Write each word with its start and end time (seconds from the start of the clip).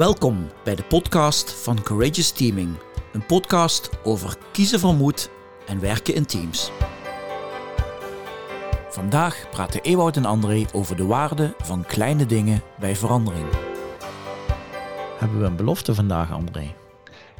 Welkom 0.00 0.46
bij 0.64 0.74
de 0.74 0.84
podcast 0.84 1.52
van 1.52 1.82
Courageous 1.82 2.30
Teaming. 2.32 2.76
Een 3.12 3.26
podcast 3.26 3.90
over 4.04 4.36
kiezen 4.52 4.80
van 4.80 4.96
moed 4.96 5.30
en 5.66 5.80
werken 5.80 6.14
in 6.14 6.26
teams. 6.26 6.70
Vandaag 8.88 9.50
praten 9.50 9.82
Ewout 9.82 10.16
en 10.16 10.24
André 10.24 10.66
over 10.72 10.96
de 10.96 11.06
waarde 11.06 11.54
van 11.58 11.84
kleine 11.84 12.26
dingen 12.26 12.62
bij 12.78 12.96
verandering. 12.96 13.46
Hebben 15.18 15.40
we 15.40 15.46
een 15.46 15.56
belofte 15.56 15.94
vandaag, 15.94 16.32
André? 16.32 16.74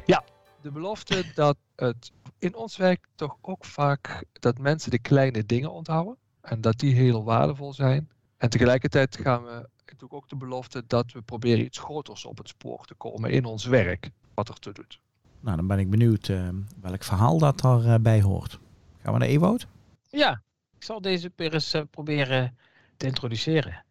Ja, 0.05 0.23
de 0.61 0.71
belofte 0.71 1.23
dat 1.35 1.57
het 1.75 2.11
in 2.39 2.55
ons 2.55 2.77
werk 2.77 3.07
toch 3.15 3.37
ook 3.41 3.65
vaak 3.65 4.23
dat 4.33 4.57
mensen 4.57 4.91
de 4.91 4.99
kleine 4.99 5.45
dingen 5.45 5.71
onthouden 5.71 6.17
en 6.41 6.61
dat 6.61 6.79
die 6.79 6.95
heel 6.95 7.23
waardevol 7.23 7.73
zijn. 7.73 8.09
En 8.37 8.49
tegelijkertijd 8.49 9.17
gaan 9.21 9.43
we 9.43 9.69
natuurlijk 9.91 10.23
ook 10.23 10.29
de 10.29 10.35
belofte 10.35 10.83
dat 10.87 11.11
we 11.11 11.21
proberen 11.21 11.65
iets 11.65 11.79
groters 11.79 12.25
op 12.25 12.37
het 12.37 12.47
spoor 12.47 12.85
te 12.85 12.93
komen 12.93 13.31
in 13.31 13.45
ons 13.45 13.65
werk, 13.65 14.09
wat 14.33 14.49
er 14.49 14.59
te 14.59 14.71
doet. 14.71 14.99
Nou, 15.39 15.55
dan 15.55 15.67
ben 15.67 15.79
ik 15.79 15.89
benieuwd 15.89 16.27
uh, 16.27 16.49
welk 16.81 17.03
verhaal 17.03 17.37
dat 17.37 17.63
erbij 17.63 18.17
uh, 18.17 18.23
hoort. 18.23 18.59
Gaan 19.01 19.13
we 19.13 19.19
naar 19.19 19.27
Ewout? 19.27 19.67
Ja, 20.09 20.41
ik 20.77 20.83
zal 20.83 21.01
deze 21.01 21.31
weer 21.35 21.53
eens 21.53 21.75
uh, 21.75 21.81
proberen 21.89 22.57
te 22.97 23.05
introduceren. 23.05 23.83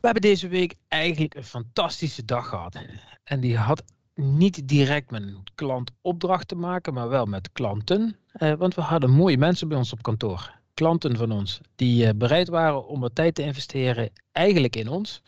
We 0.00 0.10
hebben 0.10 0.22
deze 0.22 0.48
week 0.48 0.74
eigenlijk 0.88 1.34
een 1.34 1.44
fantastische 1.44 2.24
dag 2.24 2.48
gehad. 2.48 2.78
En 3.24 3.40
die 3.40 3.56
had 3.56 3.82
niet 4.14 4.68
direct 4.68 5.10
met 5.10 5.22
een 5.22 5.44
klantopdracht 5.54 6.48
te 6.48 6.54
maken, 6.54 6.94
maar 6.94 7.08
wel 7.08 7.26
met 7.26 7.52
klanten. 7.52 8.16
Uh, 8.38 8.54
want 8.54 8.74
we 8.74 8.80
hadden 8.80 9.10
mooie 9.10 9.38
mensen 9.38 9.68
bij 9.68 9.76
ons 9.76 9.92
op 9.92 10.02
kantoor. 10.02 10.62
Klanten 10.74 11.16
van 11.16 11.30
ons 11.30 11.60
die 11.76 12.04
uh, 12.04 12.10
bereid 12.16 12.48
waren 12.48 12.86
om 12.86 13.00
wat 13.00 13.14
tijd 13.14 13.34
te 13.34 13.42
investeren, 13.42 14.10
eigenlijk 14.32 14.76
in 14.76 14.88
ons. 14.88 15.22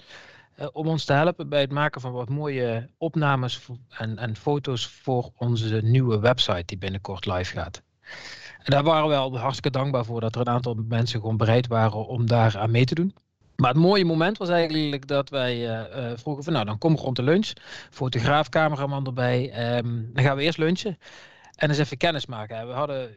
Uh, 0.58 0.66
om 0.72 0.86
ons 0.86 1.04
te 1.04 1.12
helpen 1.12 1.48
bij 1.48 1.60
het 1.60 1.72
maken 1.72 2.00
van 2.00 2.12
wat 2.12 2.28
mooie 2.28 2.90
opnames 2.98 3.68
en, 3.88 4.18
en 4.18 4.36
foto's 4.36 4.86
voor 4.86 5.30
onze 5.36 5.80
nieuwe 5.82 6.18
website 6.18 6.62
die 6.66 6.78
binnenkort 6.78 7.26
live 7.26 7.52
gaat. 7.52 7.82
En 8.62 8.70
daar 8.72 8.82
waren 8.82 9.08
we 9.08 9.14
al 9.14 9.38
hartstikke 9.38 9.78
dankbaar 9.78 10.04
voor 10.04 10.20
dat 10.20 10.34
er 10.34 10.40
een 10.40 10.48
aantal 10.48 10.74
mensen 10.88 11.20
gewoon 11.20 11.36
bereid 11.36 11.66
waren 11.66 12.06
om 12.06 12.26
daar 12.26 12.58
aan 12.58 12.70
mee 12.70 12.84
te 12.84 12.94
doen. 12.94 13.14
Maar 13.56 13.70
het 13.70 13.80
mooie 13.82 14.04
moment 14.04 14.38
was 14.38 14.48
eigenlijk 14.48 15.06
dat 15.06 15.28
wij 15.28 15.68
uh, 15.68 16.12
vroegen 16.16 16.44
van 16.44 16.52
nou 16.52 16.64
dan 16.64 16.78
kom 16.78 16.96
rond 16.96 17.16
de 17.16 17.22
lunch. 17.22 17.52
Fotograaf, 17.90 18.48
cameraman 18.48 19.06
erbij. 19.06 19.76
Um, 19.76 20.10
dan 20.12 20.24
gaan 20.24 20.36
we 20.36 20.42
eerst 20.42 20.58
lunchen. 20.58 20.98
En 21.54 21.68
eens 21.68 21.78
even 21.78 21.96
kennis 21.96 22.26
maken. 22.26 22.66
We 22.66 22.72
hadden 22.72 23.14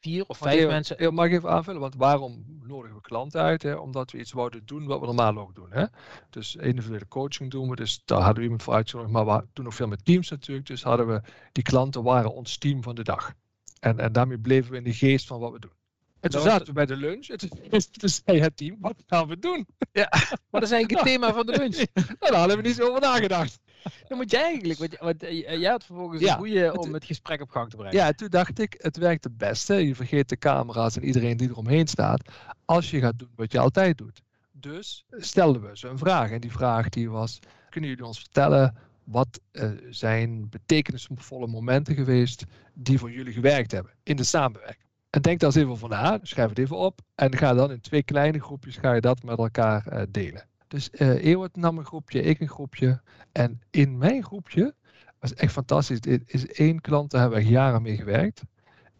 vier 0.00 0.24
of 0.26 0.38
vijf 0.38 0.54
even, 0.58 0.68
mensen. 0.68 1.14
Mag 1.14 1.26
ik 1.26 1.32
even 1.32 1.50
aanvullen? 1.50 1.80
Want 1.80 1.94
waarom 1.94 2.44
nodigen 2.62 2.96
we 2.96 3.02
klanten 3.02 3.40
uit? 3.40 3.62
Hè? 3.62 3.74
Omdat 3.74 4.10
we 4.10 4.18
iets 4.18 4.32
wouden 4.32 4.62
doen 4.66 4.86
wat 4.86 5.00
we 5.00 5.06
normaal 5.06 5.38
ook 5.38 5.54
doen. 5.54 5.70
Hè? 5.70 5.84
Dus 6.30 6.56
individuele 6.56 7.08
coaching 7.08 7.50
doen 7.50 7.68
we. 7.68 7.76
Dus 7.76 8.02
daar 8.04 8.18
hadden 8.18 8.36
we 8.36 8.42
iemand 8.42 8.62
voor 8.62 8.74
uitgenodigd. 8.74 9.12
Maar 9.12 9.26
we 9.26 9.46
doen 9.52 9.66
ook 9.66 9.72
veel 9.72 9.86
met 9.86 10.04
teams 10.04 10.30
natuurlijk. 10.30 10.66
Dus 10.66 10.82
hadden 10.82 11.06
we 11.06 11.20
die 11.52 11.64
klanten 11.64 12.02
waren 12.02 12.34
ons 12.34 12.58
team 12.58 12.82
van 12.82 12.94
de 12.94 13.04
dag. 13.04 13.32
En, 13.80 13.98
en 13.98 14.12
daarmee 14.12 14.38
bleven 14.38 14.70
we 14.70 14.76
in 14.76 14.84
de 14.84 14.94
geest 14.94 15.26
van 15.26 15.40
wat 15.40 15.52
we 15.52 15.58
doen. 15.58 15.72
En 16.20 16.30
toen 16.30 16.40
zaten 16.40 16.66
we 16.66 16.72
bij 16.72 16.86
de 16.86 16.96
lunch. 16.96 17.28
En 17.28 17.38
toen 17.98 18.08
zei 18.08 18.40
het 18.40 18.56
team, 18.56 18.76
wat 18.80 19.02
gaan 19.06 19.28
we 19.28 19.38
doen? 19.38 19.66
Ja, 19.92 20.08
maar 20.10 20.60
dat 20.60 20.62
is 20.62 20.70
eigenlijk 20.70 20.90
het 20.90 21.12
thema 21.12 21.32
van 21.32 21.46
de 21.46 21.56
lunch. 21.58 21.76
nou, 21.94 22.16
daar 22.18 22.38
hadden 22.38 22.56
we 22.56 22.62
niet 22.62 22.76
zo 22.76 22.88
over 22.88 23.00
nagedacht. 23.00 23.60
Dan 24.08 24.18
moet 24.18 24.30
jij 24.30 24.42
eigenlijk, 24.42 24.78
want, 24.78 24.98
want 24.98 25.20
jij 25.60 25.70
had 25.70 25.84
vervolgens 25.84 26.20
ja, 26.20 26.32
een 26.32 26.38
goede 26.38 26.78
om 26.78 26.94
het 26.94 27.04
gesprek 27.04 27.40
op 27.40 27.50
gang 27.50 27.70
te 27.70 27.76
brengen. 27.76 27.96
Ja, 27.96 28.12
toen 28.12 28.28
dacht 28.28 28.58
ik, 28.58 28.74
het 28.78 28.96
werkt 28.96 29.24
het 29.24 29.36
beste. 29.36 29.74
Je 29.74 29.94
vergeet 29.94 30.28
de 30.28 30.38
camera's 30.38 30.96
en 30.96 31.04
iedereen 31.04 31.36
die 31.36 31.48
eromheen 31.48 31.86
staat. 31.86 32.22
Als 32.64 32.90
je 32.90 33.00
gaat 33.00 33.18
doen 33.18 33.32
wat 33.36 33.52
je 33.52 33.58
altijd 33.58 33.98
doet. 33.98 34.22
Dus 34.52 35.04
stelden 35.10 35.62
we 35.62 35.70
ze 35.72 35.88
een 35.88 35.98
vraag. 35.98 36.30
En 36.30 36.40
die 36.40 36.52
vraag 36.52 36.88
die 36.88 37.10
was, 37.10 37.38
kunnen 37.70 37.90
jullie 37.90 38.06
ons 38.06 38.18
vertellen 38.18 38.76
wat 39.04 39.40
uh, 39.52 39.70
zijn 39.90 40.48
betekenisvolle 40.48 41.46
momenten 41.46 41.94
geweest 41.94 42.44
die 42.74 42.98
voor 42.98 43.10
jullie 43.10 43.32
gewerkt 43.32 43.72
hebben 43.72 43.92
in 44.02 44.16
de 44.16 44.24
samenwerking? 44.24 44.88
En 45.10 45.22
denk 45.22 45.40
daar 45.40 45.48
eens 45.48 45.58
even 45.58 45.70
over 45.70 45.88
na, 45.88 46.18
schrijf 46.22 46.48
het 46.48 46.58
even 46.58 46.76
op 46.76 47.00
en 47.14 47.36
ga 47.36 47.54
dan 47.54 47.70
in 47.70 47.80
twee 47.80 48.02
kleine 48.02 48.40
groepjes 48.40 48.76
ga 48.76 48.92
je 48.92 49.00
dat 49.00 49.22
met 49.22 49.38
elkaar 49.38 49.92
uh, 49.92 50.02
delen. 50.08 50.48
Dus 50.70 50.88
uh, 50.92 51.24
Eeuwert 51.24 51.56
nam 51.56 51.78
een 51.78 51.84
groepje, 51.84 52.22
ik 52.22 52.40
een 52.40 52.48
groepje. 52.48 53.00
En 53.32 53.60
in 53.70 53.98
mijn 53.98 54.24
groepje, 54.24 54.74
was 55.18 55.34
echt 55.34 55.52
fantastisch, 55.52 56.00
dit 56.00 56.22
is 56.26 56.46
één 56.46 56.80
klant, 56.80 57.10
daar 57.10 57.20
hebben 57.20 57.38
we 57.38 57.48
jaren 57.48 57.82
mee 57.82 57.96
gewerkt. 57.96 58.42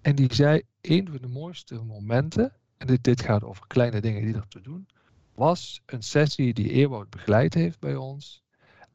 En 0.01 0.15
die 0.15 0.35
zei, 0.35 0.63
een 0.81 1.09
van 1.09 1.19
de 1.21 1.29
mooiste 1.29 1.83
momenten, 1.85 2.53
en 2.77 2.99
dit, 3.01 3.23
gaat 3.23 3.45
over 3.45 3.67
kleine 3.67 4.01
dingen 4.01 4.25
die 4.25 4.35
er 4.35 4.49
te 4.49 4.61
doen, 4.61 4.89
was 5.35 5.83
een 5.87 6.03
sessie 6.03 6.55
die 6.55 6.71
Ewout 6.71 7.11
begeleid 7.11 7.55
heeft 7.55 7.79
bij 7.79 7.97
ons. 7.97 8.43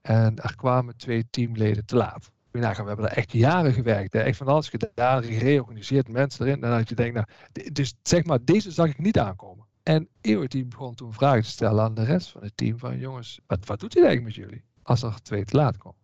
En 0.02 0.40
er 0.40 0.56
kwamen 0.56 0.98
twee 0.98 1.26
teamleden 1.30 1.86
te 1.86 1.96
laat. 1.96 2.32
We 2.52 2.66
hebben 2.66 2.98
daar 2.98 3.08
echt 3.08 3.32
jaren 3.32 3.74
gewerkt. 3.74 4.14
Hè? 4.14 4.20
Echt 4.20 4.38
van 4.38 4.48
alles 4.48 4.70
gedaan, 4.70 5.24
gereorganiseerd, 5.24 6.08
mensen 6.08 6.46
erin. 6.46 6.64
En 6.64 6.70
dat 6.70 6.90
je 6.90 6.96
denkt, 6.96 7.14
nou, 7.14 7.28
dus 7.72 7.96
zeg 8.04 8.26
maar, 8.26 8.44
deze 8.44 8.72
zag 8.72 8.88
ik 8.88 8.98
niet 8.98 9.20
aankomen. 9.20 9.65
En 9.86 10.08
Eeuwert 10.22 10.52
die 10.52 10.66
begon 10.66 10.96
toen 10.96 11.14
vragen 11.14 11.44
te 11.44 11.50
stellen 11.50 11.84
aan 11.84 11.94
de 11.94 12.04
rest 12.04 12.30
van 12.30 12.44
het 12.44 12.58
team. 12.58 12.80
Van 12.80 12.98
jongens, 12.98 13.40
wat, 13.48 13.66
wat 13.66 13.80
doet 13.80 13.94
hij 13.94 14.04
eigenlijk 14.04 14.38
met 14.38 14.46
jullie? 14.46 14.64
Als 14.84 15.04
er 15.04 15.22
twee 15.22 15.46
te 15.46 15.56
laat 15.56 15.78
komen. 15.78 16.00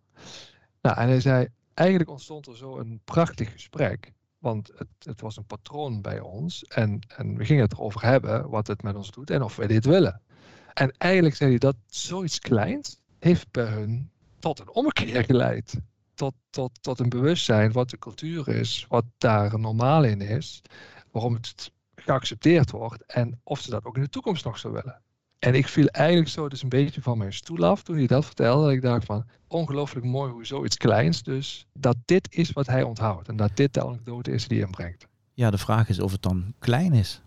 Nou, 0.82 0.96
en 0.96 1.08
hij 1.08 1.20
zei, 1.20 1.48
eigenlijk 1.74 2.10
ontstond 2.10 2.46
er 2.46 2.56
zo 2.56 2.78
een 2.78 3.00
prachtig 3.04 3.52
gesprek. 3.52 4.12
Want 4.38 4.70
het, 4.74 4.88
het 4.98 5.20
was 5.20 5.36
een 5.36 5.46
patroon 5.46 6.00
bij 6.00 6.20
ons. 6.20 6.64
En, 6.64 6.98
en 7.16 7.36
we 7.36 7.44
gingen 7.44 7.62
het 7.62 7.72
erover 7.72 8.02
hebben 8.02 8.50
wat 8.50 8.66
het 8.66 8.82
met 8.82 8.96
ons 8.96 9.10
doet 9.10 9.30
en 9.30 9.42
of 9.42 9.56
wij 9.56 9.66
dit 9.66 9.84
willen. 9.84 10.20
En 10.74 10.94
eigenlijk 10.98 11.34
zei 11.34 11.50
hij 11.50 11.58
dat 11.58 11.76
zoiets 11.86 12.38
kleins 12.38 12.98
heeft 13.18 13.50
bij 13.50 13.66
hun 13.66 14.10
tot 14.38 14.60
een 14.60 14.70
ommekeer 14.70 15.24
geleid. 15.24 15.80
Tot, 16.14 16.34
tot, 16.50 16.82
tot 16.82 16.98
een 16.98 17.08
bewustzijn 17.08 17.72
wat 17.72 17.90
de 17.90 17.98
cultuur 17.98 18.48
is, 18.48 18.86
wat 18.88 19.04
daar 19.18 19.58
normaal 19.58 20.04
in 20.04 20.20
is, 20.20 20.62
waarom 21.10 21.34
het 21.34 21.72
geaccepteerd 22.04 22.70
wordt 22.70 23.06
en 23.06 23.40
of 23.44 23.60
ze 23.60 23.70
dat 23.70 23.84
ook 23.84 23.96
in 23.96 24.02
de 24.02 24.08
toekomst 24.08 24.44
nog 24.44 24.58
zo 24.58 24.72
willen. 24.72 25.02
En 25.38 25.54
ik 25.54 25.68
viel 25.68 25.86
eigenlijk 25.86 26.28
zo 26.28 26.48
dus 26.48 26.62
een 26.62 26.68
beetje 26.68 27.02
van 27.02 27.18
mijn 27.18 27.32
stoel 27.32 27.64
af 27.64 27.82
toen 27.82 27.96
hij 27.96 28.06
dat 28.06 28.24
vertelde. 28.24 28.64
Dat 28.64 28.72
ik 28.72 28.82
dacht 28.82 29.04
van, 29.04 29.26
ongelooflijk 29.48 30.06
mooi 30.06 30.32
hoe 30.32 30.46
zoiets 30.46 30.76
kleins 30.76 31.22
dus, 31.22 31.66
dat 31.72 31.96
dit 32.04 32.34
is 32.34 32.52
wat 32.52 32.66
hij 32.66 32.82
onthoudt. 32.82 33.28
En 33.28 33.36
dat 33.36 33.56
dit 33.56 33.74
de 33.74 33.84
anekdote 33.84 34.30
is 34.30 34.48
die 34.48 34.60
hem 34.60 34.70
brengt. 34.70 35.06
Ja, 35.34 35.50
de 35.50 35.58
vraag 35.58 35.88
is 35.88 36.00
of 36.00 36.12
het 36.12 36.22
dan 36.22 36.54
klein 36.58 36.92
is. 36.92 37.22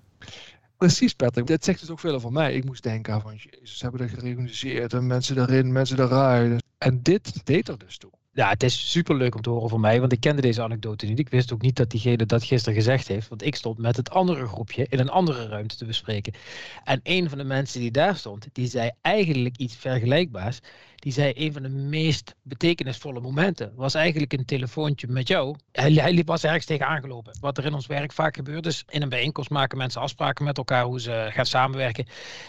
Precies, 0.77 1.13
Patrick. 1.13 1.47
Dat 1.47 1.63
zegt 1.63 1.79
dus 1.79 1.89
ook 1.89 1.99
veel 1.99 2.13
over 2.13 2.31
mij. 2.31 2.53
Ik 2.53 2.65
moest 2.65 2.83
denken 2.83 3.13
aan 3.13 3.21
van, 3.21 3.35
jezus, 3.35 3.81
hebben 3.81 4.01
er 4.01 4.09
gereorganiseerd 4.09 4.93
en 4.93 5.07
mensen 5.07 5.37
erin, 5.37 5.71
mensen 5.71 5.99
eruit. 5.99 6.63
En 6.77 7.03
dit 7.03 7.45
deed 7.45 7.67
er 7.67 7.77
dus 7.77 7.97
toe. 7.97 8.11
Ja, 8.35 8.49
het 8.49 8.63
is 8.63 8.91
super 8.91 9.15
leuk 9.15 9.35
om 9.35 9.41
te 9.41 9.49
horen 9.49 9.69
voor 9.69 9.79
mij, 9.79 9.99
want 9.99 10.11
ik 10.11 10.19
kende 10.19 10.41
deze 10.41 10.61
anekdote 10.61 11.05
niet. 11.05 11.19
Ik 11.19 11.29
wist 11.29 11.53
ook 11.53 11.61
niet 11.61 11.75
dat 11.75 11.89
diegene 11.89 12.25
dat 12.25 12.43
gisteren 12.43 12.75
gezegd 12.75 13.07
heeft, 13.07 13.27
want 13.27 13.43
ik 13.45 13.55
stond 13.55 13.77
met 13.77 13.95
het 13.95 14.09
andere 14.09 14.47
groepje 14.47 14.85
in 14.89 14.99
een 14.99 15.09
andere 15.09 15.47
ruimte 15.47 15.75
te 15.75 15.85
bespreken. 15.85 16.33
En 16.83 16.99
een 17.03 17.29
van 17.29 17.37
de 17.37 17.43
mensen 17.43 17.79
die 17.79 17.91
daar 17.91 18.15
stond, 18.15 18.47
die 18.51 18.67
zei 18.67 18.91
eigenlijk 19.01 19.57
iets 19.57 19.75
vergelijkbaars. 19.75 20.59
Die 20.95 21.11
zei 21.11 21.33
een 21.35 21.53
van 21.53 21.61
de 21.61 21.69
meest 21.69 22.35
betekenisvolle 22.41 23.19
momenten 23.19 23.71
was 23.75 23.93
eigenlijk 23.93 24.33
een 24.33 24.45
telefoontje 24.45 25.07
met 25.07 25.27
jou. 25.27 25.55
Hij, 25.71 25.93
hij 25.93 26.23
was 26.25 26.43
ergens 26.43 26.65
tegen 26.65 26.87
aangelopen. 26.87 27.37
Wat 27.39 27.57
er 27.57 27.65
in 27.65 27.73
ons 27.73 27.85
werk 27.85 28.11
vaak 28.11 28.35
gebeurt 28.35 28.65
is, 28.65 28.83
in 28.87 29.01
een 29.01 29.09
bijeenkomst 29.09 29.49
maken 29.49 29.77
mensen 29.77 30.01
afspraken 30.01 30.45
met 30.45 30.57
elkaar 30.57 30.83
hoe 30.83 31.01
ze 31.01 31.27
gaan 31.31 31.45
samenwerken. 31.45 32.05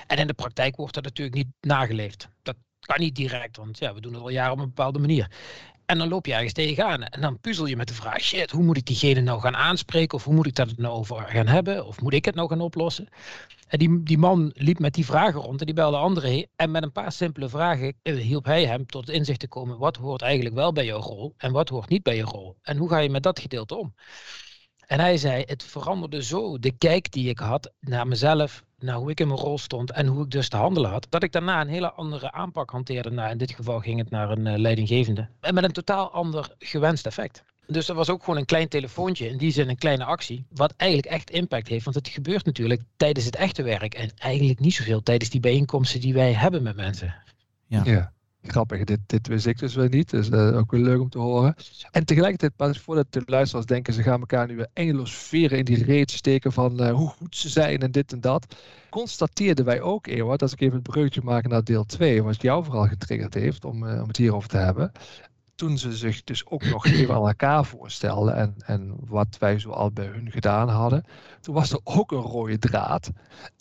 En 0.07 0.19
in 0.19 0.27
de 0.27 0.35
praktijk 0.35 0.77
wordt 0.77 0.95
dat 0.95 1.05
natuurlijk 1.05 1.37
niet 1.37 1.49
nageleefd. 1.61 2.29
Dat 2.43 2.57
kan 2.81 3.01
niet 3.01 3.17
direct, 3.17 3.57
want 3.57 3.79
ja, 3.79 3.95
we 3.95 4.01
doen 4.01 4.13
het 4.13 4.23
al 4.23 4.29
jaren 4.29 4.53
op 4.53 4.59
een 4.59 4.65
bepaalde 4.65 4.99
manier. 4.99 5.31
En 5.87 5.99
dan 5.99 6.09
loop 6.09 6.27
je 6.27 6.33
ergens 6.33 6.53
tegenaan. 6.53 7.03
En 7.03 7.21
dan 7.21 7.41
puzzel 7.41 7.67
je 7.67 7.77
met 7.77 7.89
de 7.89 7.95
vraag: 7.95 8.21
shit, 8.21 8.51
hoe 8.51 8.63
moet 8.63 8.77
ik 8.77 8.87
diegene 8.87 9.21
nou 9.21 9.41
gaan 9.41 9.57
aanspreken? 9.57 10.19
Of 10.19 10.25
hoe 10.25 10.35
moet 10.35 10.47
ik 10.47 10.55
dat 10.55 10.77
nou 10.77 10.95
over 10.95 11.17
gaan 11.17 11.47
hebben? 11.47 11.87
Of 11.87 12.01
moet 12.01 12.13
ik 12.13 12.25
het 12.25 12.35
nou 12.35 12.49
gaan 12.49 12.61
oplossen? 12.61 13.09
En 13.69 13.79
die, 13.79 14.03
die 14.03 14.19
man 14.19 14.51
liep 14.55 14.79
met 14.79 14.95
die 14.95 15.05
vragen 15.05 15.41
rond 15.41 15.61
en 15.61 15.67
die 15.67 15.75
belde 15.75 15.97
anderen. 15.97 16.49
En 16.57 16.71
met 16.71 16.83
een 16.83 16.93
paar 16.93 17.13
simpele 17.13 17.49
vragen 17.49 17.95
hielp 18.03 18.45
hij 18.45 18.67
hem 18.67 18.87
tot 18.87 19.11
inzicht 19.11 19.41
te 19.41 19.49
komen: 19.49 19.79
wat 19.79 19.97
hoort 19.97 20.23
eigenlijk 20.23 20.55
wel 20.55 20.73
bij 20.73 20.85
jouw 20.85 21.01
rol 21.01 21.35
en 21.37 21.53
wat 21.53 21.69
hoort 21.69 21.89
niet 21.89 22.03
bij 22.03 22.17
je 22.17 22.23
rol? 22.23 22.57
En 22.63 22.77
hoe 22.77 22.89
ga 22.89 22.99
je 22.99 23.11
met 23.11 23.23
dat 23.23 23.41
gedeelte 23.41 23.77
om? 23.77 23.95
En 24.87 25.01
hij 25.01 25.17
zei: 25.17 25.43
het 25.47 25.63
veranderde 25.63 26.23
zo 26.23 26.59
de 26.59 26.73
kijk 26.73 27.13
die 27.13 27.29
ik 27.29 27.39
had 27.39 27.73
naar 27.81 28.07
mezelf, 28.07 28.65
naar 28.79 28.97
hoe 28.97 29.11
ik 29.11 29.21
in 29.21 29.29
mijn 29.29 29.41
rol 29.41 29.59
stond 29.59 29.91
en 29.91 30.07
hoe 30.07 30.25
ik 30.25 30.31
dus 30.31 30.49
te 30.49 30.57
handelen 30.57 30.91
had, 30.91 31.07
dat 31.11 31.23
ik 31.23 31.33
daarna 31.33 31.61
een 31.61 31.69
hele 31.69 31.93
andere 31.93 32.33
aanpak 32.33 32.71
hanteerde. 32.71 33.11
Nou, 33.11 33.31
in 33.31 33.39
dit 33.39 33.51
geval 33.51 33.81
ging 33.81 33.99
het 33.99 34.11
naar 34.11 34.31
een 34.31 34.47
uh, 34.47 34.59
leidinggevende. 34.59 35.29
En 35.41 35.55
met 35.55 35.65
een 35.65 35.73
totaal 35.73 36.11
ander 36.11 36.55
gewenst 36.59 37.07
effect. 37.07 37.45
Dus 37.67 37.87
dat 37.87 37.97
was 37.97 38.11
ook 38.11 38.25
gewoon 38.25 38.39
een 38.39 38.45
klein 38.45 38.69
telefoontje, 38.69 39.29
in 39.29 39.37
die 39.37 39.51
zin 39.51 39.69
een 39.69 39.79
kleine 39.79 40.05
actie, 40.05 40.47
wat 40.51 40.75
eigenlijk 40.77 41.13
echt 41.13 41.31
impact 41.31 41.69
heeft. 41.69 41.85
Want 41.85 41.97
het 41.97 42.09
gebeurt 42.09 42.45
natuurlijk 42.45 42.83
tijdens 42.97 43.25
het 43.25 43.37
echte 43.37 43.63
werk 43.63 43.95
en 43.95 44.11
eigenlijk 44.17 44.61
niet 44.61 44.75
zoveel 44.75 45.03
tijdens 45.03 45.31
die 45.31 45.41
bijeenkomsten 45.41 46.01
die 46.01 46.15
wij 46.15 46.33
hebben 46.33 46.63
met 46.63 46.77
mensen. 46.77 47.15
Ja. 47.67 47.83
ja. 47.85 48.13
Grappig, 48.49 48.85
dit, 48.85 48.99
dit 49.07 49.27
wist 49.27 49.47
ik 49.47 49.59
dus 49.59 49.75
weer 49.75 49.89
niet. 49.89 50.11
Dus 50.11 50.29
uh, 50.29 50.57
ook 50.57 50.71
weer 50.71 50.81
leuk 50.81 51.01
om 51.01 51.09
te 51.09 51.19
horen. 51.19 51.55
En 51.91 52.05
tegelijkertijd, 52.05 52.79
voordat 52.79 53.07
de 53.13 53.23
luisteraars 53.27 53.67
denken, 53.67 53.93
ze 53.93 54.03
gaan 54.03 54.21
elkaar 54.21 54.47
nu 54.47 54.57
weer 54.57 54.69
eindeloos 54.73 55.15
veren 55.15 55.59
in 55.59 55.65
die 55.65 55.85
reet 55.85 56.11
steken 56.11 56.53
van 56.53 56.83
uh, 56.83 56.91
hoe 56.91 57.09
goed 57.09 57.37
ze 57.37 57.49
zijn 57.49 57.81
en 57.81 57.91
dit 57.91 58.13
en 58.13 58.21
dat. 58.21 58.55
Constateerden 58.91 59.65
wij 59.65 59.81
ook, 59.81 60.07
Ewart, 60.07 60.43
als 60.43 60.53
ik 60.53 60.61
even 60.61 60.75
het 60.75 60.83
breukje 60.83 61.21
maak 61.23 61.49
naar 61.49 61.65
deel 61.65 61.85
2, 61.85 62.23
wat 62.23 62.43
jou 62.43 62.65
vooral 62.65 62.87
getriggerd 62.87 63.35
heeft 63.35 63.65
om, 63.65 63.83
uh, 63.83 64.03
om 64.03 64.09
het 64.09 64.17
hierover 64.17 64.49
te 64.49 64.57
hebben 64.57 64.93
toen 65.57 65.79
ze 65.79 65.97
zich 65.97 66.25
dus 66.25 66.47
ook 66.47 66.65
nog 66.65 66.87
even 66.87 67.15
aan 67.15 67.27
elkaar 67.27 67.65
voorstelden 67.65 68.37
en, 68.37 68.55
en 68.67 68.97
wat 69.01 69.37
wij 69.39 69.59
zo 69.59 69.71
al 69.71 69.91
bij 69.91 70.07
hun 70.07 70.31
gedaan 70.31 70.69
hadden, 70.69 71.05
toen 71.41 71.55
was 71.55 71.73
er 71.73 71.81
ook 71.85 72.13
een 72.13 72.19
rode 72.19 72.59
draad. 72.59 73.11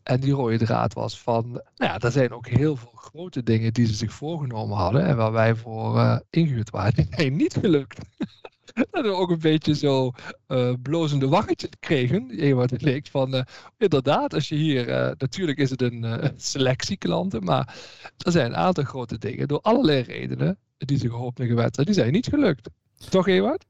En 0.03 0.19
die 0.19 0.33
rode 0.33 0.57
draad 0.57 0.93
was 0.93 1.21
van, 1.21 1.51
nou 1.51 1.63
ja, 1.75 1.99
er 1.99 2.11
zijn 2.11 2.31
ook 2.31 2.47
heel 2.47 2.75
veel 2.75 2.91
grote 2.95 3.43
dingen 3.43 3.73
die 3.73 3.87
ze 3.87 3.93
zich 3.93 4.13
voorgenomen 4.13 4.77
hadden 4.77 5.05
en 5.05 5.15
waar 5.15 5.31
wij 5.31 5.55
voor 5.55 5.95
uh, 5.95 6.19
ingehuurd 6.29 6.69
waren. 6.69 7.07
Nee, 7.17 7.31
niet 7.31 7.53
gelukt. 7.53 7.99
dat 8.91 9.01
we 9.05 9.13
ook 9.13 9.29
een 9.29 9.39
beetje 9.39 9.75
zo 9.75 10.11
uh, 10.47 10.73
blozende 10.81 11.27
waggetjes 11.27 11.69
kregen. 11.79 12.55
wat 12.55 12.69
het 12.69 12.81
leek 12.81 13.07
van, 13.07 13.35
uh, 13.35 13.41
inderdaad, 13.77 14.33
als 14.33 14.49
je 14.49 14.55
hier, 14.55 14.85
natuurlijk 15.17 15.57
is 15.57 15.69
het 15.69 15.81
een 15.81 16.33
selectie 16.35 16.97
klanten, 16.97 17.43
maar 17.43 17.75
er 18.17 18.31
zijn 18.31 18.45
een 18.45 18.55
aantal 18.55 18.83
grote 18.83 19.17
dingen 19.17 19.47
door 19.47 19.61
allerlei 19.61 20.01
redenen 20.01 20.59
die 20.77 20.97
ze 20.97 21.09
gehoopt 21.09 21.39
en 21.39 21.47
gewet 21.47 21.75
die 21.75 21.93
zijn 21.93 22.11
niet 22.11 22.27
gelukt. 22.27 22.69
Toch, 23.09 23.27
Ewart? 23.27 23.65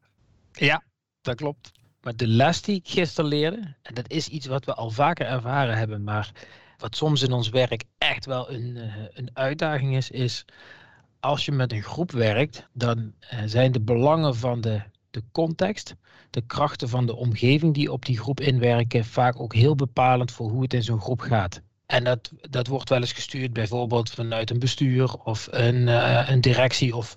Ja, 0.51 0.83
dat 1.21 1.35
klopt. 1.35 1.71
Maar 2.01 2.15
de 2.15 2.27
les 2.27 2.61
die 2.61 2.75
ik 2.75 2.87
gisteren 2.87 3.29
leerde, 3.29 3.75
en 3.81 3.93
dat 3.93 4.09
is 4.09 4.27
iets 4.27 4.45
wat 4.45 4.65
we 4.65 4.73
al 4.73 4.89
vaker 4.89 5.25
ervaren 5.25 5.77
hebben, 5.77 6.03
maar 6.03 6.31
wat 6.77 6.95
soms 6.95 7.21
in 7.21 7.31
ons 7.31 7.49
werk 7.49 7.83
echt 7.97 8.25
wel 8.25 8.51
een, 8.51 8.75
uh, 8.75 8.93
een 9.13 9.29
uitdaging 9.33 9.95
is, 9.95 10.11
is 10.11 10.45
als 11.19 11.45
je 11.45 11.51
met 11.51 11.71
een 11.71 11.83
groep 11.83 12.11
werkt, 12.11 12.67
dan 12.73 13.13
uh, 13.33 13.39
zijn 13.45 13.71
de 13.71 13.81
belangen 13.81 14.35
van 14.35 14.61
de, 14.61 14.81
de 15.09 15.23
context, 15.31 15.95
de 16.29 16.41
krachten 16.41 16.89
van 16.89 17.05
de 17.05 17.15
omgeving 17.15 17.73
die 17.73 17.91
op 17.91 18.05
die 18.05 18.19
groep 18.19 18.39
inwerken, 18.39 19.05
vaak 19.05 19.39
ook 19.39 19.53
heel 19.53 19.75
bepalend 19.75 20.31
voor 20.31 20.49
hoe 20.49 20.61
het 20.61 20.73
in 20.73 20.83
zo'n 20.83 21.01
groep 21.01 21.19
gaat. 21.19 21.61
En 21.85 22.03
dat, 22.03 22.31
dat 22.49 22.67
wordt 22.67 22.89
wel 22.89 22.99
eens 22.99 23.13
gestuurd 23.13 23.53
bijvoorbeeld 23.53 24.09
vanuit 24.09 24.49
een 24.49 24.59
bestuur 24.59 25.13
of 25.13 25.47
een, 25.51 25.87
uh, 25.87 26.29
een 26.29 26.41
directie 26.41 26.95
of 26.95 27.15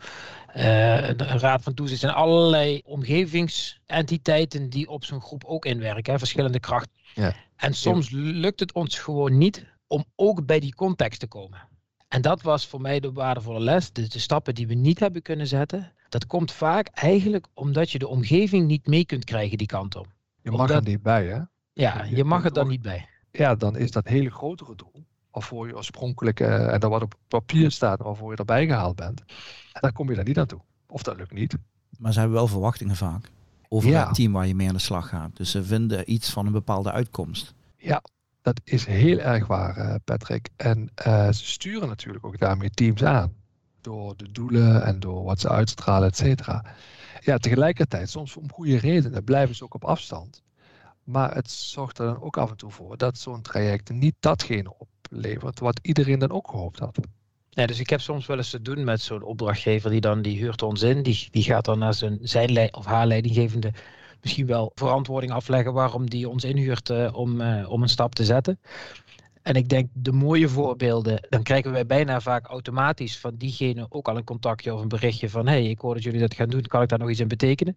uh, 0.57 1.09
een, 1.09 1.19
raad 1.19 1.63
van 1.63 1.75
toezicht. 1.75 2.03
En 2.03 2.15
allerlei 2.15 2.81
omgevingsentiteiten 2.85 4.71
die 4.71 4.89
op 4.89 5.05
zo'n 5.05 5.21
groep 5.21 5.45
ook 5.45 5.65
inwerken, 5.65 6.13
hè, 6.13 6.19
verschillende 6.19 6.61
krachten. 6.61 6.93
Ja. 7.15 7.35
En 7.57 7.75
soms 7.75 8.11
lukt 8.11 8.61
het 8.61 8.73
ons 8.73 8.99
gewoon 8.99 9.39
niet 9.39 9.67
om 9.87 10.05
ook 10.17 10.47
bij 10.47 10.61
die 10.61 10.75
context 10.75 11.21
te 11.21 11.27
komen. 11.27 11.69
En 12.09 12.23
dat 12.23 12.43
was 12.43 12.67
voor 12.67 12.81
mij 12.81 13.01
de 13.01 13.13
waardevolle 13.13 13.61
les. 13.61 13.93
De 13.93 14.09
stappen 14.19 14.55
die 14.55 14.67
we 14.67 14.75
niet 14.75 15.01
hebben 15.01 15.23
kunnen 15.23 15.47
zetten, 15.47 15.93
dat 16.09 16.27
komt 16.27 16.53
vaak 16.53 16.89
eigenlijk 16.89 17.47
omdat 17.55 17.91
je 17.91 17.99
de 17.99 18.09
omgeving 18.09 18.67
niet 18.67 18.87
mee 18.87 19.05
kunt 19.05 19.25
krijgen 19.25 19.59
die 19.59 19.67
kant 19.67 19.97
op. 19.97 20.07
Je 20.43 20.51
mag 20.51 20.71
er 20.71 20.83
niet 20.83 21.03
bij, 21.03 21.27
hè? 21.27 21.41
Ja, 21.73 22.05
je 22.05 22.25
mag 22.25 22.45
er 22.45 22.53
dan 22.53 22.69
niet 22.69 22.83
bij 22.83 23.09
ja, 23.31 23.55
dan 23.55 23.77
is 23.77 23.91
dat 23.91 24.07
hele 24.07 24.31
grotere 24.31 24.75
doel, 24.75 25.05
waarvoor 25.31 25.67
je 25.67 25.77
oorspronkelijk, 25.77 26.41
uh, 26.41 26.73
en 26.73 26.81
dan 26.81 26.91
wat 26.91 27.03
op 27.03 27.15
papier 27.29 27.71
staat, 27.71 28.03
waarvoor 28.03 28.31
je 28.31 28.37
erbij 28.37 28.67
gehaald 28.67 28.97
bent, 28.97 29.21
en 29.73 29.81
dan 29.81 29.93
kom 29.93 30.09
je 30.09 30.15
daar 30.15 30.25
niet 30.25 30.37
naartoe. 30.37 30.61
Of 30.87 31.03
dat 31.03 31.17
lukt 31.17 31.33
niet. 31.33 31.57
Maar 31.99 32.13
ze 32.13 32.19
hebben 32.19 32.37
wel 32.37 32.47
verwachtingen 32.47 32.97
vaak 32.97 33.31
over 33.69 33.99
het 33.99 34.15
team 34.15 34.33
waar 34.33 34.47
je 34.47 34.55
mee 34.55 34.69
aan 34.69 34.75
de 34.75 34.81
slag 34.81 35.09
gaat. 35.09 35.37
Dus 35.37 35.51
ze 35.51 35.65
vinden 35.65 36.13
iets 36.13 36.31
van 36.31 36.47
een 36.47 36.53
bepaalde 36.53 36.93
uitkomst. 36.93 37.55
Ja, 37.77 38.03
dat 38.43 38.61
is 38.65 38.87
heel 38.87 39.19
erg 39.19 39.47
waar, 39.47 39.79
uh, 39.79 39.95
Patrick. 40.05 40.49
En 40.57 40.91
uh, 41.07 41.27
ze 41.27 41.45
sturen 41.45 41.89
natuurlijk 41.89 42.27
ook 42.27 42.39
daarmee 42.39 42.71
teams 42.71 43.05
aan. 43.05 43.33
Door 43.81 44.17
de 44.17 44.31
doelen 44.33 44.85
en 44.85 45.01
door 45.01 45.25
wat 45.25 45.41
ze 45.41 45.49
uitstralen, 45.49 46.09
et 46.09 46.17
cetera. 46.17 46.65
Ja, 47.21 47.39
tegelijkertijd, 47.39 48.11
soms 48.11 48.37
om 48.37 48.53
goede 48.53 48.79
redenen, 48.79 49.25
blijven 49.25 49.55
ze 49.55 49.65
ook 49.65 49.75
op 49.75 49.85
afstand. 49.85 50.43
Maar 51.09 51.35
het 51.35 51.51
zorgt 51.51 51.99
er 51.99 52.07
dan 52.07 52.23
ook 52.23 52.37
af 52.37 52.51
en 52.51 52.57
toe 52.57 52.71
voor 52.71 52.97
dat 52.97 53.19
zo'n 53.19 53.43
traject 53.43 53.91
niet 53.91 54.15
datgene 54.21 54.73
oplevert 54.79 55.61
wat 55.61 55.81
iedereen 55.83 56.19
dan 56.19 56.31
ook 56.31 56.49
gehoopt 56.49 56.79
had. 56.79 56.99
Ja, 57.51 57.67
dus 57.67 57.81
ik 57.81 57.91
heb 57.91 58.01
soms 58.01 58.27
wel 58.27 58.37
eens 58.37 58.51
te 58.51 58.63
doen 58.63 58.85
met 58.85 59.01
zo'n 59.01 59.23
opdrachtgever 59.23 59.91
die 59.91 60.01
dan, 60.01 60.23
die 60.23 60.39
huurt 60.39 60.63
ons 60.63 60.83
in, 60.83 61.03
die, 61.03 61.29
die 61.31 61.43
gaat 61.43 61.65
dan 61.65 61.79
naar 61.79 61.95
zijn, 61.95 62.19
zijn 62.23 62.75
of 62.75 62.85
haar 62.85 63.07
leidinggevende 63.07 63.73
misschien 64.21 64.47
wel 64.47 64.73
verantwoording 64.75 65.33
afleggen 65.33 65.73
waarom 65.73 66.11
die 66.11 66.29
ons 66.29 66.45
inhuurt 66.45 66.89
uh, 66.89 67.15
om, 67.15 67.41
uh, 67.41 67.71
om 67.71 67.83
een 67.83 67.89
stap 67.89 68.15
te 68.15 68.25
zetten. 68.25 68.61
En 69.43 69.55
ik 69.55 69.69
denk 69.69 69.89
de 69.93 70.13
mooie 70.13 70.49
voorbeelden, 70.49 71.27
dan 71.29 71.43
krijgen 71.43 71.73
wij 71.73 71.87
bijna 71.87 72.21
vaak 72.21 72.47
automatisch 72.47 73.19
van 73.19 73.35
diegene 73.37 73.87
ook 73.89 74.09
al 74.09 74.17
een 74.17 74.25
contactje 74.25 74.75
of 74.75 74.81
een 74.81 74.89
berichtje 74.89 75.31
van 75.31 75.47
hey, 75.47 75.65
ik 75.65 75.79
hoor 75.79 75.95
dat 75.95 76.03
jullie 76.03 76.21
dat 76.21 76.35
gaan 76.35 76.49
doen, 76.49 76.63
kan 76.63 76.83
ik 76.83 76.89
daar 76.89 76.99
nog 76.99 77.11
iets 77.11 77.21
in 77.21 77.29
betekenen? 77.29 77.77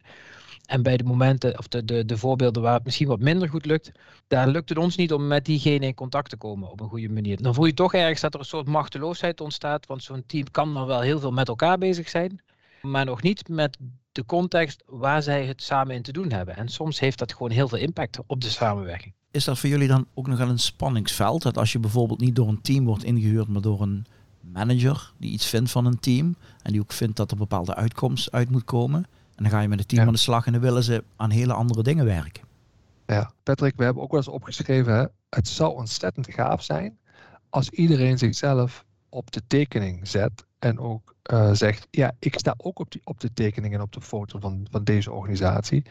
En 0.66 0.84
bij 0.84 0.98
de 0.98 1.04
momenten, 1.04 1.58
of 1.58 1.68
de, 1.68 1.86
de, 1.86 2.06
de 2.06 2.18
voorbeelden 2.18 2.62
waar 2.62 2.74
het 2.74 2.84
misschien 2.84 3.08
wat 3.08 3.20
minder 3.20 3.50
goed 3.50 3.66
lukt, 3.66 3.92
daar 4.28 4.48
lukt 4.48 4.70
het 4.70 4.78
ons 4.78 4.96
niet 4.96 5.14
om 5.14 5.28
met 5.28 5.46
diegene 5.46 5.86
in 5.86 5.94
contact 5.94 6.30
te 6.30 6.38
komen 6.38 6.72
op 6.72 6.80
een 6.80 6.90
goede 6.90 7.10
manier. 7.10 7.42
Dan 7.42 7.54
voel 7.54 7.66
je 7.66 7.74
toch 7.74 7.94
ergens 7.94 8.22
dat 8.22 8.34
er 8.34 8.40
een 8.40 8.46
soort 8.46 8.68
machteloosheid 8.68 9.42
ontstaat, 9.42 9.86
want 9.86 10.04
zo'n 10.04 10.24
team 10.26 10.52
kan 10.52 10.74
dan 10.74 10.86
wel 10.86 11.02
heel 11.02 11.20
veel 11.20 11.32
met 11.32 11.48
elkaar 11.48 11.78
bezig 11.78 12.10
zijn, 12.10 12.42
maar 12.82 13.06
nog 13.06 13.22
niet 13.22 13.48
met 13.48 13.78
de 14.12 14.26
context 14.26 14.84
waar 14.86 15.24
zij 15.24 15.46
het 15.46 15.64
samen 15.64 15.96
in 15.96 16.02
te 16.02 16.12
doen 16.12 16.32
hebben. 16.32 16.56
En 16.56 16.70
soms 16.70 17.00
heeft 17.00 17.20
dat 17.20 17.34
gewoon 17.34 17.52
heel 17.52 17.68
veel 17.68 17.78
impact 17.78 18.20
op 18.28 18.42
de 18.42 18.50
samenwerking. 18.50 19.14
Is 19.32 19.44
dat 19.44 19.60
voor 19.60 19.70
jullie 19.70 19.88
dan 19.88 20.08
ook 20.14 20.28
nog 20.28 20.38
wel 20.38 20.50
een 20.50 20.60
spanningsveld? 20.60 21.42
Dat 21.42 21.58
als 21.58 21.72
je 21.72 21.80
bijvoorbeeld 21.80 22.20
niet 22.20 22.36
door 22.36 22.48
een 22.48 22.62
team 22.62 22.86
wordt 22.86 23.04
ingehuurd, 23.04 23.48
maar 23.48 23.62
door 23.62 23.82
een 23.82 24.06
manager 24.42 25.12
die 25.18 25.32
iets 25.32 25.46
vindt 25.46 25.72
van 25.72 25.86
een 25.86 26.00
team 26.00 26.36
en 26.64 26.72
die 26.72 26.82
ook 26.82 26.92
vindt 26.92 27.18
dat 27.18 27.32
er 27.32 27.38
bepaalde 27.38 27.76
uitkomst 27.76 28.32
uit 28.32 28.50
moet 28.50 28.64
komen, 28.64 29.06
en 29.42 29.50
dan 29.50 29.58
ga 29.58 29.62
je 29.62 29.70
met 29.70 29.80
het 29.80 29.88
team 29.88 30.08
aan 30.08 30.14
de 30.14 30.20
slag 30.20 30.46
en 30.46 30.52
dan 30.52 30.62
willen 30.62 30.84
ze 30.84 31.04
aan 31.16 31.30
hele 31.30 31.54
andere 31.54 31.84
dingen 31.84 32.06
werken. 32.06 32.44
Ja, 33.06 33.32
Patrick, 33.44 33.74
we 33.76 33.84
hebben 33.84 34.04
ook 34.04 34.12
wel 34.12 34.20
eens 34.20 34.30
opgeschreven, 34.30 34.94
hè? 34.94 35.06
het 35.30 35.48
zou 35.48 35.76
ontzettend 35.76 36.34
gaaf 36.34 36.64
zijn 36.64 36.98
als 37.50 37.70
iedereen 37.70 38.18
zichzelf 38.18 38.86
op 39.10 39.32
de 39.32 39.42
tekening 39.48 40.08
zet 40.08 40.46
en 40.60 40.80
ook 40.80 41.16
uh, 41.34 41.52
zegt, 41.54 41.88
ja, 41.92 42.12
ik 42.20 42.40
sta 42.40 42.54
ook 42.58 42.80
op, 42.80 42.92
die, 42.92 43.02
op 43.04 43.20
de 43.20 43.34
tekening 43.34 43.74
en 43.74 43.82
op 43.82 43.92
de 43.92 44.02
foto 44.02 44.40
van, 44.40 44.68
van 44.72 44.84
deze 44.84 45.12
organisatie. 45.12 45.86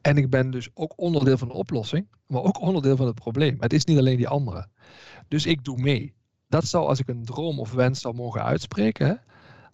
En 0.00 0.16
ik 0.16 0.30
ben 0.30 0.50
dus 0.50 0.68
ook 0.74 0.92
onderdeel 0.96 1.38
van 1.38 1.48
de 1.48 1.54
oplossing, 1.54 2.06
maar 2.26 2.42
ook 2.42 2.60
onderdeel 2.60 2.96
van 2.96 3.06
het 3.06 3.14
probleem. 3.14 3.56
Het 3.60 3.72
is 3.72 3.84
niet 3.84 3.98
alleen 3.98 4.16
die 4.16 4.28
andere. 4.28 4.66
Dus 5.28 5.46
ik 5.46 5.64
doe 5.64 5.78
mee. 5.80 6.14
Dat 6.48 6.64
zou, 6.64 6.86
als 6.86 6.98
ik 6.98 7.08
een 7.08 7.24
droom 7.24 7.60
of 7.60 7.72
wens 7.72 8.00
zou 8.00 8.14
mogen 8.14 8.44
uitspreken, 8.44 9.06
hè, 9.06 9.14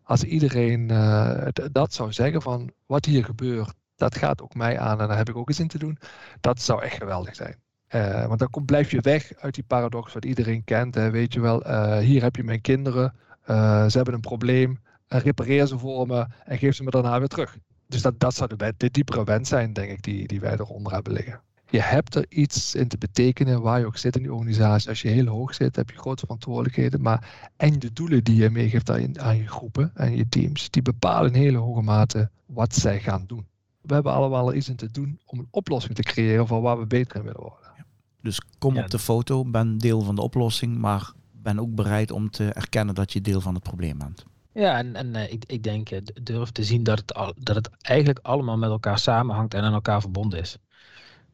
als 0.05 0.23
iedereen 0.25 0.91
uh, 0.91 1.47
dat 1.73 1.93
zou 1.93 2.13
zeggen 2.13 2.43
van 2.43 2.71
wat 2.87 3.05
hier 3.05 3.25
gebeurt, 3.25 3.75
dat 3.97 4.17
gaat 4.17 4.43
ook 4.43 4.55
mij 4.55 4.79
aan 4.79 5.01
en 5.01 5.09
daar 5.09 5.17
heb 5.17 5.29
ik 5.29 5.37
ook 5.37 5.49
eens 5.49 5.61
in 5.61 5.69
te 5.69 5.79
doen, 5.79 5.99
dat 6.41 6.61
zou 6.61 6.83
echt 6.83 6.97
geweldig 6.97 7.35
zijn. 7.35 7.57
Uh, 7.95 8.27
want 8.27 8.39
dan 8.39 8.51
kom, 8.51 8.65
blijf 8.65 8.91
je 8.91 9.01
weg 9.01 9.33
uit 9.41 9.55
die 9.55 9.65
paradox 9.65 10.13
wat 10.13 10.25
iedereen 10.25 10.65
kent. 10.65 10.95
Hè, 10.95 11.11
weet 11.11 11.33
je 11.33 11.41
wel, 11.41 11.67
uh, 11.67 11.99
hier 11.99 12.23
heb 12.23 12.37
je 12.37 12.45
mijn 12.45 12.61
kinderen, 12.61 13.15
ze 13.47 13.93
hebben 13.93 14.15
een 14.15 14.21
probleem, 14.21 14.81
repareer 15.09 15.67
ze 15.67 15.79
voor 15.79 16.07
me 16.07 16.27
en 16.45 16.59
geef 16.59 16.75
ze 16.75 16.83
me 16.83 16.91
daarna 16.91 17.19
weer 17.19 17.29
terug. 17.29 17.57
Dus 17.87 18.03
dat, 18.03 18.21
dat 18.21 18.35
zou 18.35 18.57
de, 18.57 18.75
de 18.77 18.91
diepere 18.91 19.25
wens 19.25 19.49
zijn, 19.49 19.73
denk 19.73 19.91
ik, 19.91 20.03
die, 20.03 20.27
die 20.27 20.41
wij 20.41 20.53
eronder 20.53 20.93
hebben 20.93 21.13
liggen 21.13 21.41
je 21.73 21.81
hebt 21.81 22.15
er 22.15 22.27
iets 22.29 22.75
in 22.75 22.89
te 22.89 22.99
betekenen 22.99 23.63
waar 23.63 23.79
je 23.79 23.87
ook 23.87 23.97
zit 23.97 24.17
in 24.17 24.23
die 24.23 24.33
organisatie. 24.33 24.89
Als 24.89 25.03
je 25.03 25.09
heel 25.09 25.27
hoog 25.27 25.55
zit, 25.55 25.77
heb 25.77 25.91
je 25.91 25.97
grote 25.97 26.21
verantwoordelijkheden. 26.21 27.03
Maar 27.03 27.51
en 27.57 27.79
de 27.79 27.93
doelen 27.93 28.25
die 28.25 28.37
je 28.37 28.51
meegeeft 28.51 28.91
aan 29.21 29.37
je 29.37 29.49
groepen 29.49 29.91
en 29.95 30.17
je 30.17 30.29
teams, 30.29 30.71
die 30.71 30.83
bepalen 30.83 31.33
in 31.33 31.41
hele 31.41 31.59
hoge 31.59 31.83
mate 31.83 32.31
wat 32.47 32.75
zij 32.75 33.01
gaan 33.01 33.25
doen. 33.27 33.47
We 33.81 33.95
hebben 33.95 34.13
allemaal 34.13 34.55
iets 34.55 34.69
in 34.69 34.77
te 34.77 34.91
doen 34.91 35.21
om 35.25 35.39
een 35.39 35.49
oplossing 35.51 35.95
te 35.95 36.03
creëren 36.03 36.47
van 36.47 36.63
waar 36.63 36.79
we 36.79 36.87
beter 36.87 37.17
in 37.17 37.23
willen 37.23 37.41
worden. 37.41 37.59
Dus 38.23 38.41
kom 38.59 38.79
op 38.79 38.91
de 38.91 38.99
foto, 38.99 39.45
ben 39.45 39.79
deel 39.79 40.01
van 40.01 40.15
de 40.15 40.23
oplossing, 40.23 40.79
maar 40.79 41.13
ben 41.33 41.59
ook 41.59 41.75
bereid 41.75 42.11
om 42.11 42.31
te 42.31 42.53
erkennen 42.53 42.95
dat 42.95 43.13
je 43.13 43.21
deel 43.21 43.41
van 43.41 43.55
het 43.55 43.63
probleem 43.63 43.99
bent. 43.99 44.25
Ja, 44.55 44.79
en, 44.79 44.95
en 44.95 45.15
uh, 45.15 45.33
ik, 45.33 45.45
ik 45.47 45.63
denk, 45.63 45.91
uh, 45.91 45.99
durf 46.23 46.51
te 46.51 46.65
zien 46.65 46.83
dat 46.83 46.99
het, 46.99 47.15
al, 47.15 47.35
dat 47.39 47.57
het 47.57 47.71
eigenlijk 47.81 48.19
allemaal 48.23 48.59
met 48.59 48.71
elkaar 48.71 48.99
samenhangt 48.99 49.55
en 49.55 49.63
aan 49.63 49.73
elkaar 49.73 50.01
verbonden 50.01 50.41
is. 50.41 50.57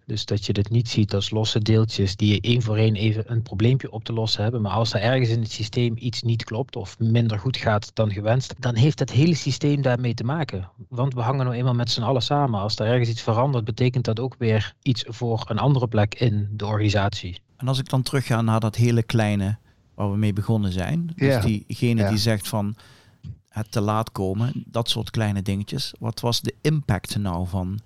Dus 0.08 0.24
dat 0.24 0.46
je 0.46 0.52
het 0.52 0.70
niet 0.70 0.88
ziet 0.88 1.14
als 1.14 1.30
losse 1.30 1.58
deeltjes 1.58 2.16
die 2.16 2.34
je 2.34 2.40
één 2.40 2.62
voor 2.62 2.76
één 2.76 2.94
even 2.94 3.32
een 3.32 3.42
probleempje 3.42 3.90
op 3.90 4.04
te 4.04 4.12
lossen 4.12 4.42
hebben. 4.42 4.62
Maar 4.62 4.72
als 4.72 4.94
er 4.94 5.00
ergens 5.00 5.28
in 5.28 5.40
het 5.40 5.52
systeem 5.52 5.94
iets 5.98 6.22
niet 6.22 6.44
klopt 6.44 6.76
of 6.76 6.98
minder 6.98 7.38
goed 7.38 7.56
gaat 7.56 7.90
dan 7.94 8.12
gewenst, 8.12 8.54
dan 8.58 8.74
heeft 8.74 8.98
het 8.98 9.10
hele 9.10 9.34
systeem 9.34 9.82
daarmee 9.82 10.14
te 10.14 10.24
maken. 10.24 10.68
Want 10.88 11.14
we 11.14 11.20
hangen 11.20 11.44
nou 11.44 11.56
eenmaal 11.56 11.74
met 11.74 11.90
z'n 11.90 12.02
allen 12.02 12.22
samen. 12.22 12.60
Als 12.60 12.78
er 12.78 12.86
ergens 12.86 13.08
iets 13.08 13.22
verandert, 13.22 13.64
betekent 13.64 14.04
dat 14.04 14.20
ook 14.20 14.34
weer 14.38 14.74
iets 14.82 15.04
voor 15.06 15.44
een 15.48 15.58
andere 15.58 15.88
plek 15.88 16.14
in 16.14 16.48
de 16.52 16.66
organisatie. 16.66 17.40
En 17.56 17.68
als 17.68 17.78
ik 17.78 17.88
dan 17.88 18.02
terugga 18.02 18.42
naar 18.42 18.60
dat 18.60 18.76
hele 18.76 19.02
kleine 19.02 19.58
waar 19.94 20.10
we 20.10 20.16
mee 20.16 20.32
begonnen 20.32 20.72
zijn. 20.72 21.12
Dus 21.16 21.44
diegene 21.44 22.08
die 22.08 22.18
zegt 22.18 22.48
van 22.48 22.76
het 23.48 23.70
te 23.70 23.80
laat 23.80 24.12
komen, 24.12 24.64
dat 24.66 24.88
soort 24.88 25.10
kleine 25.10 25.42
dingetjes. 25.42 25.94
Wat 25.98 26.20
was 26.20 26.40
de 26.40 26.54
impact 26.60 27.16
nou 27.16 27.48
van 27.48 27.80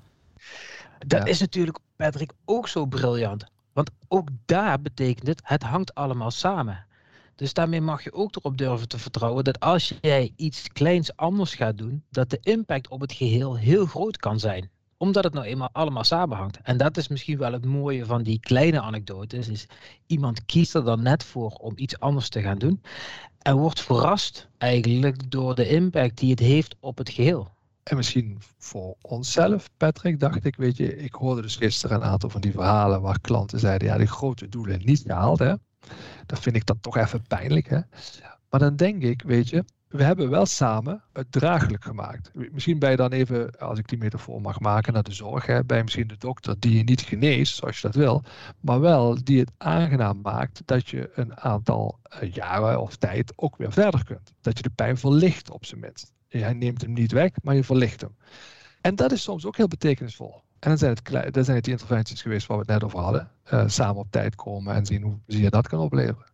dat 1.07 1.29
is 1.29 1.41
natuurlijk, 1.41 1.79
Patrick, 1.97 2.33
ook 2.45 2.69
zo 2.69 2.87
briljant. 2.87 3.45
Want 3.73 3.91
ook 4.09 4.29
daar 4.45 4.81
betekent 4.81 5.27
het, 5.27 5.41
het 5.45 5.63
hangt 5.63 5.95
allemaal 5.95 6.31
samen. 6.31 6.87
Dus 7.35 7.53
daarmee 7.53 7.81
mag 7.81 8.05
je 8.05 8.13
ook 8.13 8.37
erop 8.37 8.57
durven 8.57 8.89
te 8.89 8.99
vertrouwen 8.99 9.45
dat 9.45 9.61
als 9.61 9.95
jij 10.01 10.33
iets 10.37 10.69
kleins 10.69 11.17
anders 11.17 11.55
gaat 11.55 11.79
doen, 11.79 12.05
dat 12.11 12.31
de 12.31 12.39
impact 12.43 12.89
op 12.89 13.01
het 13.01 13.13
geheel 13.13 13.57
heel 13.57 13.87
groot 13.87 14.17
kan 14.17 14.39
zijn 14.39 14.71
omdat 15.03 15.25
het 15.25 15.33
nou 15.33 15.47
eenmaal 15.47 15.69
allemaal 15.73 16.05
samenhangt. 16.05 16.59
En 16.63 16.77
dat 16.77 16.97
is 16.97 17.09
misschien 17.09 17.39
wel 17.39 17.53
het 17.53 17.65
mooie 17.65 18.05
van 18.05 18.23
die 18.23 18.41
kleine 18.41 18.81
anekdotes. 18.81 19.49
Is 19.49 19.67
iemand 20.07 20.45
kiest 20.45 20.75
er 20.75 20.85
dan 20.85 21.03
net 21.03 21.25
voor 21.25 21.51
om 21.51 21.73
iets 21.77 22.01
anders 22.01 22.29
te 22.29 22.41
gaan 22.41 22.59
doen. 22.59 22.83
En 23.39 23.57
wordt 23.57 23.81
verrast 23.81 24.49
eigenlijk 24.59 25.31
door 25.31 25.55
de 25.55 25.69
impact 25.69 26.19
die 26.19 26.31
het 26.31 26.39
heeft 26.39 26.77
op 26.81 26.99
het 26.99 27.11
geheel. 27.11 27.51
En 27.83 27.97
misschien 27.97 28.39
voor 28.59 28.97
onszelf, 29.01 29.69
Patrick, 29.77 30.21
dacht 30.21 30.45
ik, 30.45 30.57
weet 30.57 30.77
je, 30.77 30.97
ik 30.97 31.15
hoorde 31.15 31.43
dus 31.43 31.57
gisteren 31.57 31.97
een 31.97 32.09
aantal 32.09 32.31
van 32.31 32.41
die 32.41 32.53
verhalen 32.53 33.01
waar 33.01 33.21
klanten 33.21 33.59
zeiden, 33.59 33.89
ja, 33.89 33.97
die 33.97 34.07
grote 34.07 34.49
doelen 34.49 34.81
niet 34.85 35.03
gehaald, 35.07 35.39
hè. 35.39 35.55
Dat 36.27 36.39
vind 36.39 36.57
ik 36.57 36.67
dan 36.67 36.81
toch 36.81 36.97
even 36.97 37.23
pijnlijk, 37.23 37.69
hè. 37.69 37.81
Maar 38.51 38.61
dan 38.61 38.77
denk 38.77 39.03
ik, 39.03 39.23
weet 39.23 39.49
je, 39.49 39.65
we 39.93 40.05
hebben 40.05 40.31
wel 40.31 40.47
samen 40.47 41.03
het 41.13 41.33
draaglijk 41.33 41.85
gemaakt. 41.85 42.31
Misschien 42.35 42.79
ben 42.79 42.91
je 42.91 42.97
dan 42.97 43.13
even, 43.13 43.59
als 43.59 43.79
ik 43.79 43.89
die 43.89 43.99
metafoor 43.99 44.41
mag 44.41 44.61
maken, 44.61 44.93
naar 44.93 45.03
de 45.03 45.13
zorg. 45.13 45.47
Hè, 45.47 45.65
bij 45.65 45.83
misschien 45.83 46.07
de 46.07 46.17
dokter 46.19 46.61
die 46.61 46.77
je 46.77 46.83
niet 46.83 47.01
geneest, 47.01 47.57
zoals 47.57 47.77
je 47.77 47.87
dat 47.87 47.97
wil, 47.97 48.23
maar 48.61 48.81
wel 48.81 49.25
die 49.25 49.41
het 49.41 49.51
aangenaam 49.57 50.21
maakt 50.23 50.63
dat 50.65 50.89
je 50.89 51.11
een 51.15 51.41
aantal 51.41 51.99
eh, 52.03 52.33
jaren 52.33 52.81
of 52.81 52.97
tijd 52.97 53.33
ook 53.37 53.57
weer 53.57 53.73
verder 53.73 54.05
kunt. 54.05 54.33
Dat 54.41 54.57
je 54.57 54.63
de 54.63 54.71
pijn 54.71 54.97
verlicht 54.97 55.51
op 55.51 55.65
zijn 55.65 55.81
minst. 55.81 56.13
Hij 56.41 56.53
neemt 56.53 56.81
hem 56.83 56.93
niet 56.93 57.13
weg, 57.13 57.31
maar 57.43 57.55
je 57.55 57.65
verlicht 57.65 58.01
hem. 58.01 58.17
En 58.81 58.95
dat 58.95 59.13
is 59.13 59.23
soms 59.23 59.47
ook 59.47 59.57
heel 59.57 59.69
betekenisvol. 59.69 60.43
En 60.59 60.69
dan 60.69 60.79
zijn 60.79 60.97
het, 61.03 61.35
dan 61.35 61.45
zijn 61.45 61.57
het 61.57 61.65
die 61.65 61.73
interventies 61.73 62.23
geweest 62.23 62.47
waar 62.47 62.57
we 62.57 62.63
het 62.63 62.73
net 62.73 62.85
over 62.85 62.99
hadden. 62.99 63.31
Uh, 63.53 63.65
samen 63.67 64.01
op 64.01 64.11
tijd 64.11 64.35
komen 64.35 64.75
en 64.75 64.87
zien 64.87 65.03
hoe 65.03 65.19
je 65.27 65.51
dat 65.51 65.69
kan 65.69 65.79
opleveren. 65.79 66.31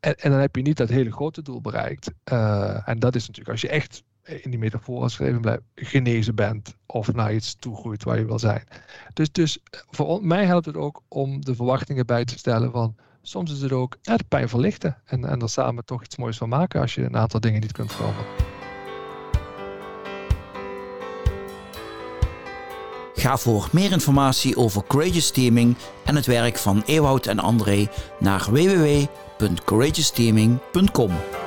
En, 0.00 0.14
en, 0.16 0.30
dan 0.30 0.40
heb 0.40 0.56
je 0.56 0.62
niet 0.62 0.76
dat 0.76 0.88
hele 0.88 1.12
grote 1.12 1.42
doel 1.42 1.60
bereikt. 1.60 2.10
Uh, 2.32 2.88
en 2.88 2.98
dat 2.98 3.14
is 3.14 3.20
natuurlijk 3.26 3.50
als 3.50 3.60
je 3.60 3.68
echt 3.68 4.02
in 4.22 4.50
die 4.50 4.58
metafoor 4.58 5.02
geschreven 5.02 5.40
blijft, 5.40 5.62
genezen 5.74 6.34
bent 6.34 6.76
of 6.86 7.12
naar 7.12 7.34
iets 7.34 7.54
toegroeit 7.54 8.04
waar 8.04 8.18
je 8.18 8.24
wil 8.24 8.38
zijn. 8.38 8.64
Dus, 9.12 9.32
dus 9.32 9.58
voor 9.90 10.24
mij 10.24 10.44
helpt 10.44 10.66
het 10.66 10.76
ook 10.76 11.02
om 11.08 11.44
de 11.44 11.54
verwachtingen 11.54 12.06
bij 12.06 12.24
te 12.24 12.38
stellen 12.38 12.70
van 12.70 12.96
soms 13.22 13.52
is 13.52 13.60
het 13.60 13.72
ook 13.72 13.96
de 14.02 14.24
pijn 14.28 14.48
verlichten 14.48 14.96
en, 15.04 15.24
en 15.24 15.40
er 15.40 15.48
samen 15.48 15.84
toch 15.84 16.04
iets 16.04 16.16
moois 16.16 16.36
van 16.36 16.48
maken 16.48 16.80
als 16.80 16.94
je 16.94 17.02
een 17.02 17.16
aantal 17.16 17.40
dingen 17.40 17.60
niet 17.60 17.72
kunt 17.72 17.92
veranderen. 17.92 18.47
Ga 23.18 23.36
voor 23.36 23.68
meer 23.72 23.92
informatie 23.92 24.56
over 24.56 24.82
Courageous 24.86 25.30
Teaming 25.30 25.76
en 26.04 26.16
het 26.16 26.26
werk 26.26 26.58
van 26.58 26.82
Ewout 26.86 27.26
en 27.26 27.38
André 27.38 27.88
naar 28.18 28.46
www 28.50 29.06
www.courageousteaming.com. 29.38 31.37